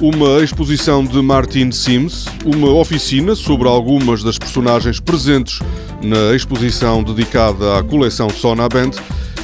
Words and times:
Uma 0.00 0.42
exposição 0.44 1.02
de 1.02 1.22
Martin 1.22 1.72
Sims, 1.72 2.26
uma 2.44 2.70
oficina 2.70 3.34
sobre 3.34 3.66
algumas 3.66 4.22
das 4.22 4.36
personagens 4.36 5.00
presentes 5.00 5.60
na 6.02 6.36
exposição 6.36 7.02
dedicada 7.02 7.78
à 7.78 7.82
coleção 7.82 8.28
Sonaband 8.28 8.90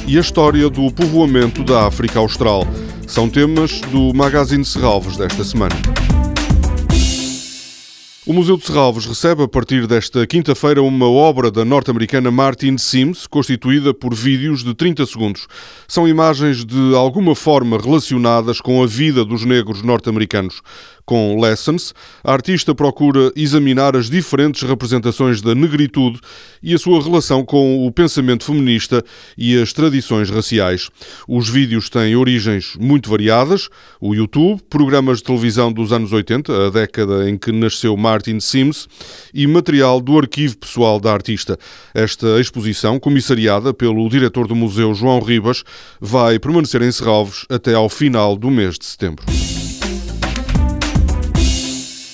e 0.05 0.15
a 0.15 0.21
história 0.21 0.69
do 0.69 0.91
povoamento 0.91 1.63
da 1.63 1.87
África 1.87 2.19
Austral. 2.19 2.67
São 3.07 3.27
temas 3.27 3.81
do 3.91 4.13
Magazine 4.13 4.63
Serralves 4.63 5.17
desta 5.17 5.43
semana. 5.43 5.75
O 8.25 8.31
Museu 8.31 8.55
de 8.55 8.65
Serralves 8.65 9.05
recebe 9.05 9.43
a 9.43 9.49
partir 9.49 9.85
desta 9.85 10.25
quinta-feira 10.25 10.81
uma 10.81 11.09
obra 11.09 11.51
da 11.51 11.65
norte-americana 11.65 12.31
Martin 12.31 12.77
Sims, 12.77 13.27
constituída 13.27 13.93
por 13.93 14.15
vídeos 14.15 14.63
de 14.63 14.73
30 14.73 15.05
segundos. 15.05 15.45
São 15.89 16.07
imagens 16.07 16.63
de 16.63 16.95
alguma 16.95 17.35
forma 17.35 17.77
relacionadas 17.77 18.61
com 18.61 18.81
a 18.81 18.87
vida 18.87 19.25
dos 19.25 19.43
negros 19.43 19.81
norte-americanos. 19.81 20.61
Com 21.05 21.37
Lessons, 21.37 21.93
a 22.23 22.31
artista 22.31 22.73
procura 22.73 23.29
examinar 23.35 23.93
as 23.93 24.09
diferentes 24.09 24.61
representações 24.61 25.41
da 25.41 25.53
negritude 25.53 26.21
e 26.61 26.73
a 26.73 26.77
sua 26.77 27.03
relação 27.03 27.43
com 27.43 27.85
o 27.85 27.91
pensamento 27.91 28.45
feminista 28.45 29.03
e 29.37 29.61
as 29.61 29.73
tradições 29.73 30.29
raciais. 30.29 30.89
Os 31.27 31.49
vídeos 31.49 31.89
têm 31.89 32.15
origens 32.15 32.77
muito 32.79 33.09
variadas: 33.09 33.67
o 33.99 34.15
YouTube, 34.15 34.61
programas 34.69 35.17
de 35.17 35.25
televisão 35.25 35.73
dos 35.73 35.91
anos 35.91 36.13
80, 36.13 36.67
a 36.67 36.69
década 36.69 37.29
em 37.29 37.37
que 37.37 37.51
nasceu 37.51 37.97
Martin 38.13 38.39
Sims, 38.39 38.87
e 39.33 39.47
material 39.47 39.99
do 39.99 40.17
arquivo 40.19 40.57
pessoal 40.57 40.99
da 40.99 41.11
artista. 41.11 41.57
Esta 41.95 42.39
exposição, 42.39 42.99
comissariada 42.99 43.73
pelo 43.73 44.07
diretor 44.07 44.47
do 44.47 44.55
museu 44.55 44.93
João 44.93 45.19
Ribas, 45.19 45.63
vai 45.99 46.37
permanecer 46.37 46.83
em 46.83 46.91
Serralves 46.91 47.45
até 47.49 47.73
ao 47.73 47.89
final 47.89 48.35
do 48.35 48.51
mês 48.51 48.77
de 48.77 48.85
setembro. 48.85 49.25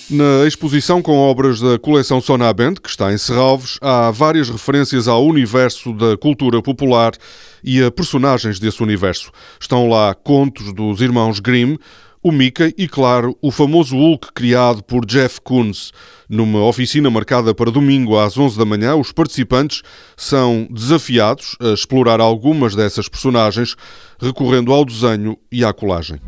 Na 0.09 0.47
exposição 0.47 1.03
com 1.03 1.17
obras 1.17 1.59
da 1.59 1.77
coleção 1.77 2.19
Sonabend, 2.19 2.81
que 2.81 2.89
está 2.89 3.13
em 3.13 3.17
Serralves, 3.17 3.77
há 3.79 4.09
várias 4.09 4.49
referências 4.49 5.07
ao 5.07 5.23
universo 5.23 5.93
da 5.93 6.17
cultura 6.17 6.63
popular 6.63 7.11
e 7.63 7.83
a 7.83 7.91
personagens 7.91 8.57
desse 8.57 8.81
universo. 8.81 9.31
Estão 9.59 9.87
lá 9.87 10.15
contos 10.15 10.73
dos 10.73 10.99
irmãos 11.01 11.39
Grimm, 11.39 11.77
o 12.21 12.31
Mickey 12.31 12.73
e, 12.77 12.87
claro, 12.87 13.37
o 13.41 13.51
famoso 13.51 13.95
Hulk 13.95 14.33
criado 14.33 14.83
por 14.83 15.05
Jeff 15.05 15.39
Koons. 15.41 15.91
Numa 16.27 16.63
oficina 16.63 17.09
marcada 17.09 17.55
para 17.55 17.71
domingo 17.71 18.17
às 18.17 18.37
11 18.37 18.57
da 18.57 18.65
manhã, 18.65 18.95
os 18.95 19.11
participantes 19.11 19.81
são 20.15 20.67
desafiados 20.69 21.55
a 21.59 21.73
explorar 21.73 22.19
algumas 22.19 22.75
dessas 22.75 23.07
personagens, 23.07 23.75
recorrendo 24.19 24.71
ao 24.73 24.85
desenho 24.85 25.37
e 25.51 25.63
à 25.63 25.73
colagem. 25.73 26.19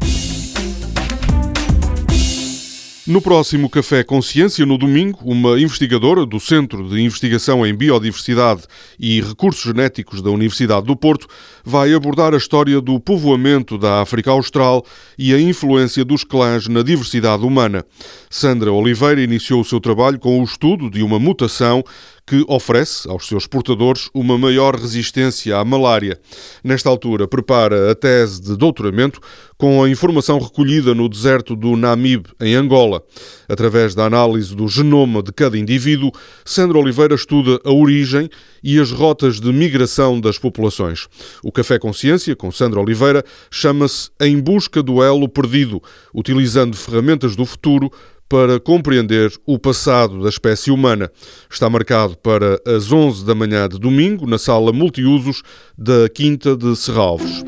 No 3.11 3.21
próximo 3.21 3.69
Café 3.69 4.05
Consciência, 4.05 4.65
no 4.65 4.77
domingo, 4.77 5.19
uma 5.25 5.59
investigadora 5.59 6.25
do 6.25 6.39
Centro 6.39 6.87
de 6.87 7.01
Investigação 7.01 7.67
em 7.67 7.75
Biodiversidade 7.75 8.61
e 8.97 9.19
Recursos 9.19 9.61
Genéticos 9.65 10.21
da 10.21 10.29
Universidade 10.29 10.85
do 10.85 10.95
Porto 10.95 11.27
vai 11.61 11.93
abordar 11.93 12.33
a 12.33 12.37
história 12.37 12.79
do 12.79 13.01
povoamento 13.01 13.77
da 13.77 14.01
África 14.01 14.31
Austral 14.31 14.85
e 15.17 15.33
a 15.33 15.41
influência 15.41 16.05
dos 16.05 16.23
clãs 16.23 16.69
na 16.69 16.83
diversidade 16.83 17.43
humana. 17.43 17.83
Sandra 18.29 18.71
Oliveira 18.71 19.21
iniciou 19.21 19.59
o 19.59 19.65
seu 19.65 19.81
trabalho 19.81 20.17
com 20.17 20.39
o 20.39 20.45
estudo 20.45 20.89
de 20.89 21.03
uma 21.03 21.19
mutação 21.19 21.83
que 22.31 22.45
oferece 22.47 23.09
aos 23.09 23.27
seus 23.27 23.45
portadores 23.45 24.09
uma 24.13 24.37
maior 24.37 24.77
resistência 24.77 25.57
à 25.57 25.65
malária. 25.65 26.17
Nesta 26.63 26.87
altura, 26.87 27.27
prepara 27.27 27.91
a 27.91 27.93
tese 27.93 28.41
de 28.41 28.55
doutoramento 28.55 29.19
com 29.57 29.83
a 29.83 29.89
informação 29.89 30.39
recolhida 30.39 30.95
no 30.95 31.09
deserto 31.09 31.57
do 31.57 31.75
Namib, 31.75 32.27
em 32.39 32.55
Angola. 32.55 33.03
Através 33.49 33.93
da 33.93 34.05
análise 34.05 34.55
do 34.55 34.65
genoma 34.69 35.21
de 35.21 35.33
cada 35.33 35.57
indivíduo, 35.57 36.09
Sandra 36.45 36.79
Oliveira 36.79 37.15
estuda 37.15 37.59
a 37.65 37.71
origem 37.73 38.29
e 38.63 38.79
as 38.79 38.91
rotas 38.91 39.41
de 39.41 39.51
migração 39.51 40.17
das 40.17 40.37
populações. 40.37 41.09
O 41.43 41.51
Café 41.51 41.77
Consciência, 41.77 42.33
com 42.33 42.49
Sandra 42.49 42.79
Oliveira, 42.79 43.25
chama-se 43.51 44.09
Em 44.21 44.39
Busca 44.39 44.81
do 44.81 45.03
Elo 45.03 45.27
Perdido, 45.27 45.83
utilizando 46.13 46.77
ferramentas 46.77 47.35
do 47.35 47.45
futuro 47.45 47.91
para 48.31 48.61
compreender 48.61 49.29
o 49.45 49.59
passado 49.59 50.23
da 50.23 50.29
espécie 50.29 50.71
humana. 50.71 51.11
Está 51.51 51.69
marcado 51.69 52.15
para 52.15 52.61
as 52.65 52.89
11 52.89 53.25
da 53.25 53.35
manhã 53.35 53.67
de 53.67 53.77
domingo, 53.77 54.25
na 54.25 54.37
sala 54.37 54.71
multiusos 54.71 55.43
da 55.77 56.07
Quinta 56.07 56.55
de 56.55 56.73
Serralves. 56.77 57.43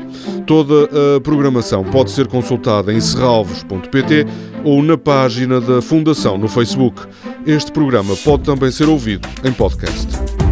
Toda 0.46 0.90
a 1.16 1.20
programação 1.22 1.82
pode 1.84 2.10
ser 2.10 2.26
consultada 2.26 2.92
em 2.92 3.00
serralves.pt 3.00 4.26
ou 4.62 4.82
na 4.82 4.98
página 4.98 5.58
da 5.58 5.80
Fundação 5.80 6.36
no 6.36 6.48
Facebook. 6.48 7.00
Este 7.46 7.72
programa 7.72 8.14
pode 8.16 8.42
também 8.42 8.70
ser 8.70 8.86
ouvido 8.86 9.26
em 9.42 9.54
podcast. 9.54 10.43